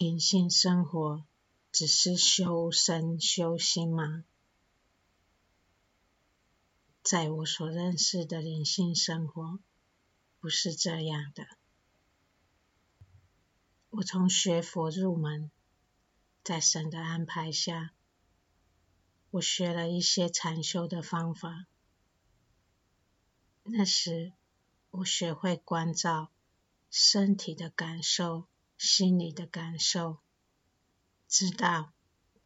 [0.00, 1.26] 灵性生活
[1.70, 4.24] 只是修身修心吗？
[7.02, 9.58] 在我所认识的灵性生活，
[10.38, 11.46] 不是这样的。
[13.90, 15.50] 我从学佛入门，
[16.42, 17.92] 在神的安排下，
[19.32, 21.66] 我学了一些禅修的方法。
[23.64, 24.32] 那时，
[24.92, 26.30] 我学会关照
[26.90, 28.46] 身体的感受。
[28.82, 30.20] 心里的感受，
[31.28, 31.92] 知道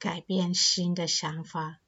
[0.00, 1.80] 改变新的想法，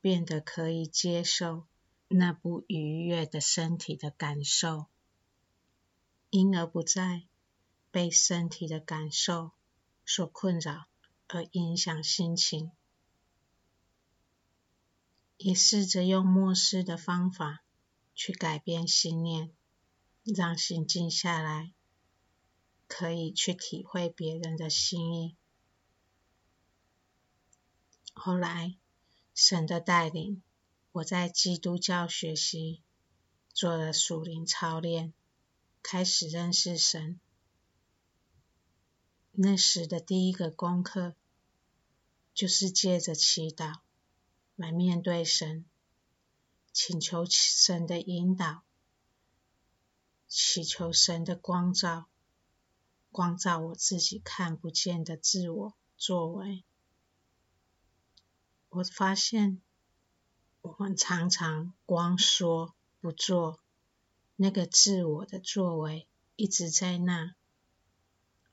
[0.00, 1.68] 变得可以接受
[2.08, 4.86] 那不愉悦的身体的感受，
[6.28, 7.28] 因而不再
[7.92, 9.52] 被身体的感受
[10.04, 10.88] 所困扰
[11.28, 12.72] 而影响心情，
[15.36, 17.62] 也试着用默思的方法
[18.12, 19.52] 去改变心念，
[20.24, 21.75] 让心静下来。
[22.88, 25.36] 可以去体会别人的心意。
[28.14, 28.76] 后来，
[29.34, 30.42] 神的带领，
[30.92, 32.82] 我在基督教学习，
[33.52, 35.12] 做了属灵操练，
[35.82, 37.20] 开始认识神。
[39.32, 41.14] 那时的第一个功课，
[42.32, 43.80] 就是借着祈祷
[44.54, 45.66] 来面对神，
[46.72, 48.62] 请求神的引导，
[50.26, 52.08] 祈求神的光照。
[53.16, 56.66] 光照我自己看不见的自我作为，
[58.68, 59.62] 我发现
[60.60, 63.58] 我们常常光说不做，
[64.36, 67.34] 那个自我的作为一直在那，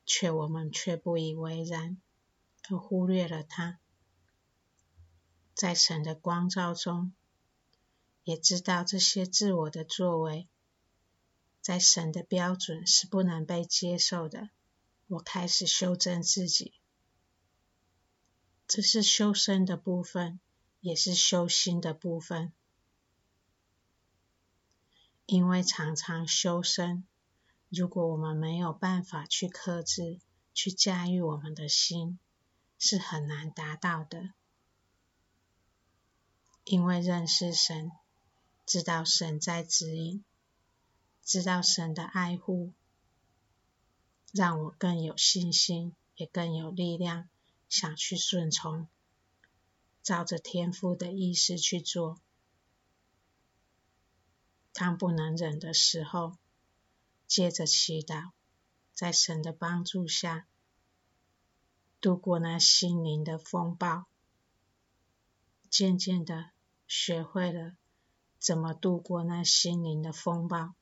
[0.05, 2.01] 却我们却不以为然，
[2.69, 3.79] 而忽略了它。
[5.53, 7.11] 在神的光照中，
[8.23, 10.47] 也知道这些自我的作为。
[11.63, 14.49] 在神的标准是不能被接受的。
[15.07, 16.73] 我开始修正自己，
[18.67, 20.41] 这是修身的部分，
[20.81, 22.51] 也是修心的部分。
[25.25, 27.05] 因为常常修身，
[27.69, 30.19] 如果我们没有办法去克制、
[30.53, 32.19] 去驾驭我们的心，
[32.77, 34.33] 是很难达到的。
[36.65, 37.89] 因为认识神，
[38.65, 40.25] 知道神在指引。
[41.23, 42.73] 知道神的爱护，
[44.33, 47.29] 让我更有信心，也更有力量，
[47.69, 48.87] 想去顺从，
[50.01, 52.19] 照着天父的意思去做。
[54.73, 56.37] 当不能忍的时候，
[57.25, 58.31] 借着祈祷，
[58.93, 60.45] 在神的帮助下，
[62.01, 64.07] 度过那心灵的风暴，
[65.69, 66.51] 渐渐的
[66.85, 67.77] 学会了
[68.39, 70.75] 怎么度过那心灵的风暴。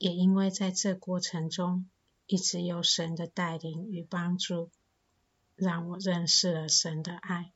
[0.00, 1.86] 也因为在这过程中，
[2.24, 4.70] 一直有神的带领与帮助，
[5.56, 7.52] 让我认识了神的爱。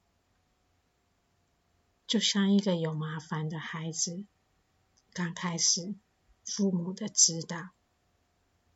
[2.06, 4.26] 就像一个有麻烦的孩子，
[5.14, 5.94] 刚开始
[6.44, 7.70] 父母的指导，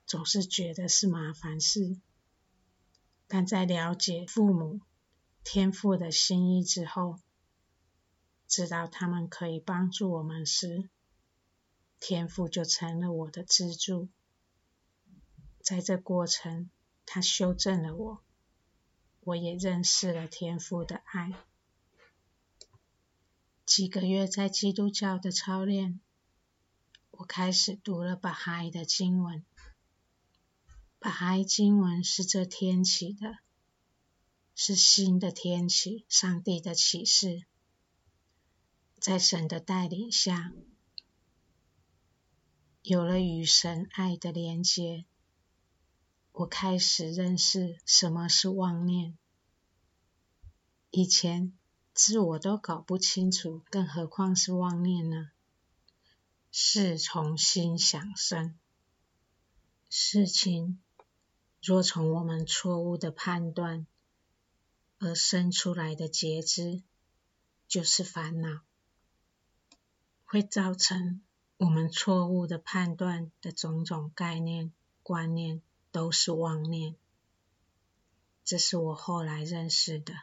[0.07, 2.01] 总是觉得是麻烦事，
[3.27, 4.81] 但在了解父母
[5.45, 7.21] 天父的心意之后，
[8.47, 10.89] 知道他们可以帮助我们时，
[12.01, 14.09] 天父就成了我的支柱，
[15.61, 16.71] 在这过程，
[17.05, 18.23] 他修正了我，
[19.21, 21.33] 我也认识了天父的爱。
[23.67, 26.01] 几个月在基督教的操练，
[27.11, 29.45] 我开始读了巴哈伊的经文。
[30.99, 33.39] 巴哈伊经文是这天起的，
[34.55, 37.45] 是新的天起，上帝的启示，
[38.99, 40.53] 在神的带领下。
[42.83, 45.05] 有了与神爱的连结，
[46.33, 49.19] 我开始认识什么是妄念。
[50.91, 51.53] 以前
[51.93, 55.31] 自我都搞不清楚，更何况是妄念呢？
[56.51, 58.57] 事从心想生，
[59.91, 60.81] 事情
[61.61, 63.87] 若从我们错误的判断
[64.99, 66.83] 而生出来的结知，
[67.67, 68.63] 就是烦恼，
[70.25, 71.21] 会造成。
[71.59, 74.73] 我们错误的判断的种种概念、
[75.03, 75.61] 观念，
[75.91, 76.95] 都是妄念。
[78.45, 80.15] 这是我后来认识的，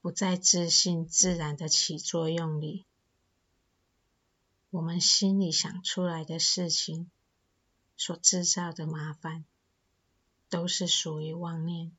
[0.00, 2.86] 不在自信自然的起作用里。
[4.70, 7.10] 我们心里想出来的事情，
[7.96, 9.44] 所制造的麻烦，
[10.48, 11.90] 都是属于妄念。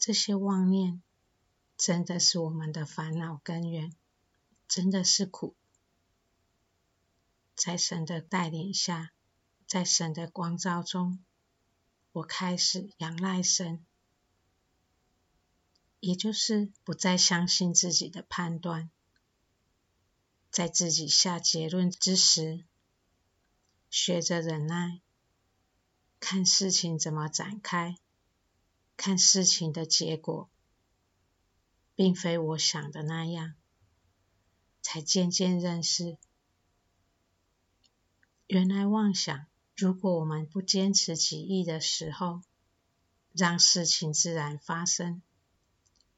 [0.00, 1.00] 这些妄念，
[1.76, 3.94] 真的是我们的烦恼根源，
[4.66, 5.54] 真的是苦。
[7.54, 9.12] 在神的带领下，
[9.66, 11.22] 在神的光照中，
[12.12, 13.84] 我开始仰赖神，
[16.00, 18.90] 也就是不再相信自己的判断，
[20.50, 22.64] 在自己下结论之时，
[23.88, 25.00] 学着忍耐，
[26.18, 27.96] 看事情怎么展开，
[28.96, 30.50] 看事情的结果，
[31.94, 33.54] 并非我想的那样，
[34.80, 36.18] 才渐渐认识，
[38.46, 39.46] 原来妄想。
[39.74, 42.42] 如果我们不坚持己意的时候，
[43.32, 45.22] 让事情自然发生，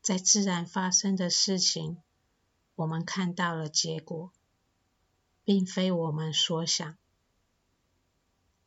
[0.02, 2.02] 在自然发生的事情，
[2.74, 4.32] 我们看到了结果，
[5.44, 6.96] 并非我们所想。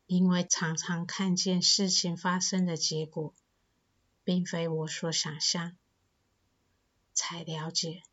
[0.05, 3.35] 因为常常看见事情发生的结果，
[4.23, 5.75] 并非我所想象，
[7.13, 8.03] 才了解，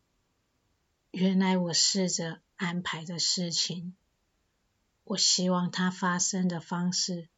[1.11, 3.95] 原来我试着安排的事情。
[5.05, 7.29] 我希望它发生的方式，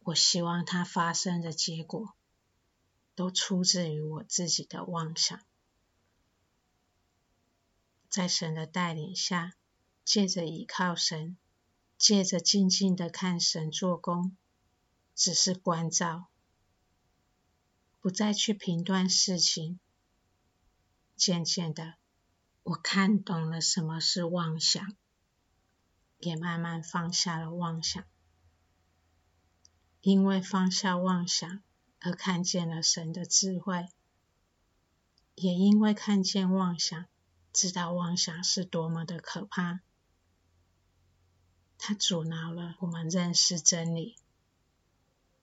[0.00, 2.16] 我希望它发生的结果，
[3.14, 5.40] 都出自于我自己的妄想。
[8.08, 9.54] 在神的带领下，
[10.04, 11.38] 借着倚靠神，
[11.96, 14.36] 借着静静的看神做工，
[15.14, 16.26] 只是关照，
[18.00, 19.78] 不再去评断事情。
[21.16, 21.94] 渐渐的，
[22.64, 24.96] 我看懂了什么是妄想。
[26.20, 28.04] 也慢慢放下了妄想，
[30.02, 31.62] 因为放下妄想
[31.98, 33.88] 而看见了神的智慧，
[35.34, 37.06] 也因为看见妄想，
[37.54, 39.80] 知道妄想是多么的可怕，
[41.78, 44.16] 它阻挠了我们认识真理，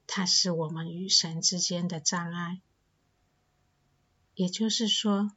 [0.06, 2.62] 它是我们与神之间的障碍。
[4.36, 5.32] 也就是说，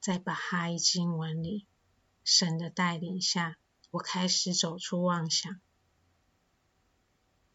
[0.00, 1.66] 在巴哈伊经文里，
[2.24, 3.58] 神的带领下。
[3.92, 5.60] 我开始走出妄想，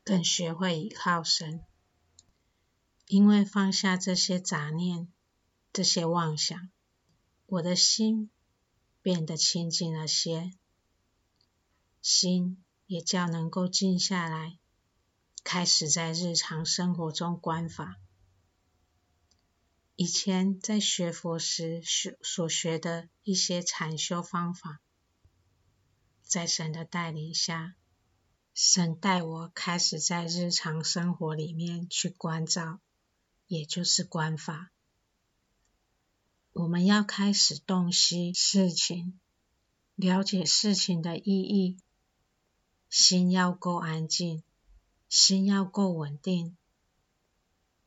[0.03, 1.65] 更学会倚靠神，
[3.07, 5.11] 因为放下这些杂念、
[5.73, 6.69] 这些妄想，
[7.47, 8.29] 我的心
[9.01, 10.53] 变得清净了些，
[12.03, 14.59] 心也较能够静下来，
[15.43, 17.97] 开始在日常生活中观法。
[19.95, 24.79] 以前在学佛时学所学的一些禅修方法。
[26.27, 27.75] 在神的带领下，
[28.53, 32.81] 神带我开始在日常生活里面去关照，
[33.47, 34.71] 也就是观法。
[36.51, 39.17] 我们要开始洞悉事情，
[39.95, 41.77] 了解事情的意义，
[42.89, 44.43] 心要够安静，
[45.07, 46.57] 心要够稳定，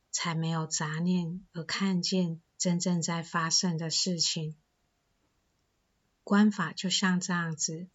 [0.09, 4.55] 才没有杂念而看见真正在发生的事情。
[6.23, 7.87] 观法就像这样子。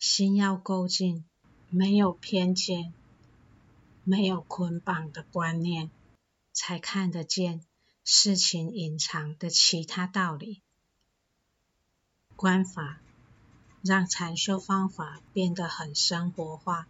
[0.00, 1.26] 心要够静，
[1.68, 2.94] 没有偏见，
[4.02, 5.90] 没有捆绑的观念，
[6.54, 7.60] 才看得见
[8.02, 10.62] 事情隐藏的其他道理。
[12.34, 13.02] 观法
[13.82, 16.88] 让禅修方法变得很生活化，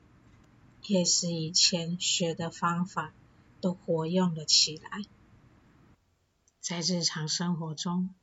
[0.87, 3.13] 也使以前学的方法
[3.61, 5.03] 都活用了起来。
[6.61, 8.15] 在日常生活中，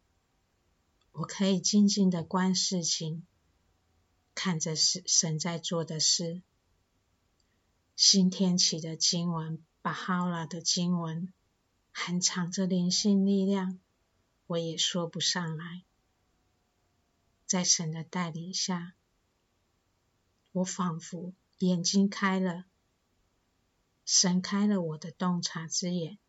[1.12, 3.28] 我可以静静的观事情。
[4.40, 6.44] 看着是神在做的事，
[7.96, 11.34] 新天启的经文，巴哈拉的经文，
[11.92, 13.80] 含藏着灵性力量，
[14.46, 15.84] 我也说不上来。
[17.48, 18.94] 在神的带领下，
[20.52, 22.66] 我仿佛眼睛开了，
[24.06, 26.20] 神开了我的洞察之眼，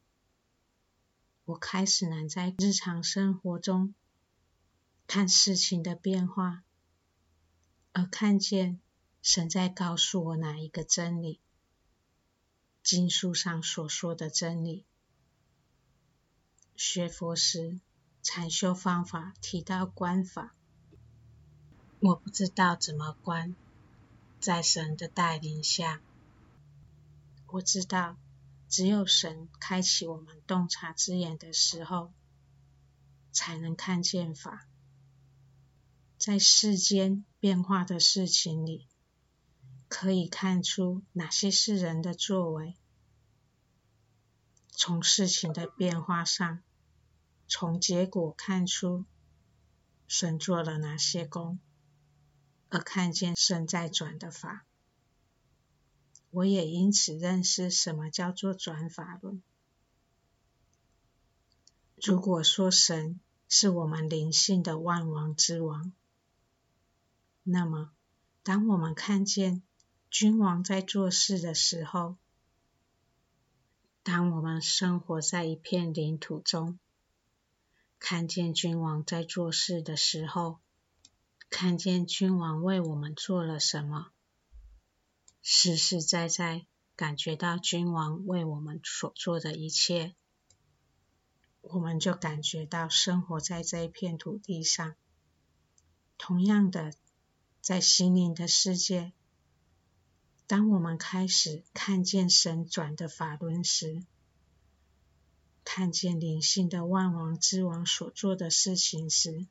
[1.44, 3.94] 我开始能在日常生活中
[5.06, 6.64] 看事情的变化。
[7.98, 8.78] 而看见
[9.22, 11.40] 神在告诉我哪一个真理，
[12.84, 14.84] 经书上所说的真理。
[16.76, 17.80] 学佛时，
[18.22, 20.54] 禅修方法提到观法，
[21.98, 23.56] 我不知道怎么观，
[24.38, 26.00] 在神的带领下，
[27.48, 28.16] 我知道
[28.68, 32.12] 只有神开启我们洞察之眼的时候，
[33.32, 34.68] 才能看见法。
[36.18, 38.88] 在世间变化的事情里，
[39.88, 42.74] 可以看出哪些是人的作为。
[44.72, 46.60] 从事情的变化上，
[47.46, 49.04] 从结果看出
[50.08, 51.60] 神做了哪些功，
[52.68, 54.66] 而看见神在转的法。
[56.30, 59.40] 我也因此认识什么叫做转法轮。
[61.94, 65.92] 如果说神是我们灵性的万王之王，
[67.50, 67.92] 那么，
[68.42, 69.62] 当我们看见
[70.10, 72.18] 君王在做事的时候，
[74.02, 76.78] 当我们生活在一片领土中，
[77.98, 80.58] 看见君王在做事的时候，
[81.48, 84.10] 看见君王为我们做了什么，
[85.40, 90.14] 实实在在感觉到君王为我们所做的一切，
[91.62, 94.94] 我们就感觉到生活在这一片土地上。
[96.18, 96.92] 同样的，
[97.60, 99.12] 在心灵的世界。
[100.46, 104.02] 当我们开始看见神转的法轮时，
[105.62, 109.46] 看见灵性的万王之王所做的事情时，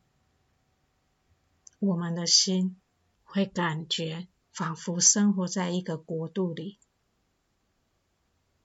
[1.78, 2.82] 我们的心
[3.24, 6.80] 会感觉仿佛生活在一个国度里，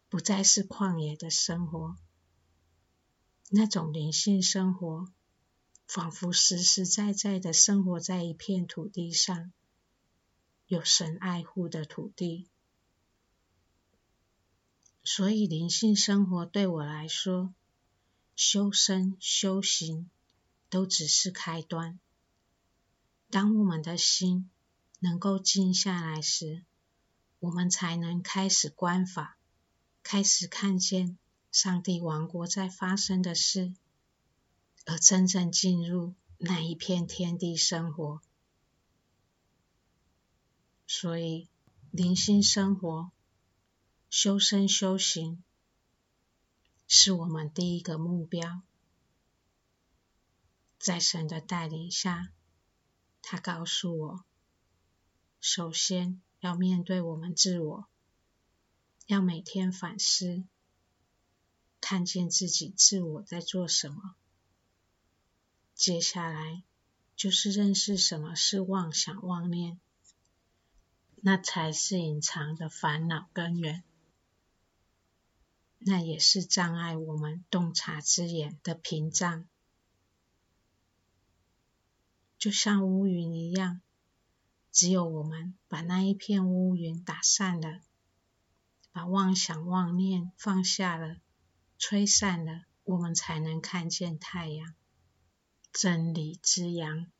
[0.08, 1.96] 不再是旷野的生活。
[3.50, 5.06] 那种灵性生活，
[5.94, 9.52] 仿佛实实在在的生活在一片土地上。
[10.66, 12.48] 有神爱护的土地，
[15.04, 17.52] 所以灵性生活对我来说，
[18.34, 20.08] 修身修行
[20.70, 22.00] 都只是开端。
[23.28, 24.48] 当我们的心
[24.98, 26.64] 能够静下来时，
[27.38, 29.36] 我们才能开始观法，
[30.02, 31.18] 开始看见
[31.50, 33.74] 上帝王国在发生的事，
[34.84, 38.20] 而真正进入那一片天地生活。
[40.86, 41.48] 所以，
[41.90, 43.10] 灵性生活、
[44.10, 45.42] 修身修行，
[46.86, 48.62] 是我们第一个目标。
[50.78, 52.32] 在神的带领下，
[53.22, 54.24] 他告诉我，
[55.40, 57.86] 首先要面对我们自我，
[59.06, 60.44] 要每天反思，
[61.80, 64.16] 看见自己自我在做什么。
[65.82, 66.62] 接下来
[67.16, 69.80] 就是认识什么是妄想妄念。
[71.20, 73.82] 那才是隐藏的烦恼根源，
[75.80, 79.44] 那也是障碍我们洞察之眼的屏障。
[82.38, 83.80] 就像乌云一样，
[84.70, 87.80] 只有我们把那一片乌云打散了，
[88.92, 91.16] 把妄想妄念放下了，
[91.76, 94.74] 吹散了，我们才能看见太阳，
[95.72, 97.10] 真理之阳。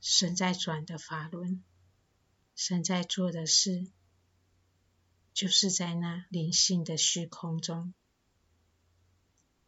[0.00, 1.64] 神在转的法轮，
[2.54, 3.90] 神在做的事，
[5.32, 7.94] 就是在那灵性的虚空中，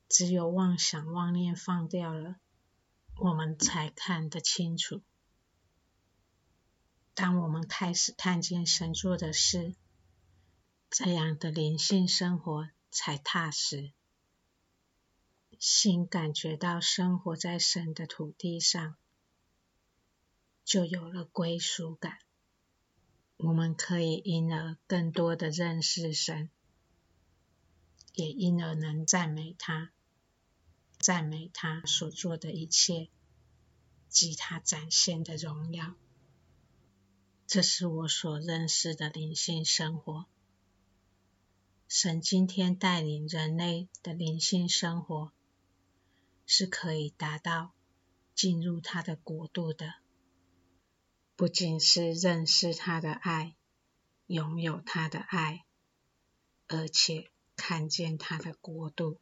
[0.08, 2.36] 只有妄想妄念放掉了，
[3.16, 5.02] 我们才看得清楚。
[7.14, 9.74] 当我们开始看见神做的事，
[10.90, 13.92] 这样的灵性生活才踏实，
[15.60, 18.96] 心感觉到生活在神的土地上。
[20.64, 22.18] 就有了归属感，
[23.36, 26.48] 我们可以因而更多的认识神，
[28.14, 29.90] 也因而能赞美他，
[30.98, 33.08] 赞美他所做的一切
[34.08, 35.94] 及他展现的荣耀。
[37.46, 40.26] 这是我所认识的灵性生活。
[41.88, 45.32] 神今天带领人类的灵性生活，
[46.52, 47.74] 是可以达到
[48.34, 49.94] 进入他的国度的。
[51.36, 53.54] 不仅是认识他的爱，
[54.26, 55.64] 拥有他的爱，
[56.66, 59.20] 而且看见他的国度。